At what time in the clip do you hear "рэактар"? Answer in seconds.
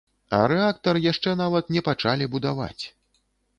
0.51-0.99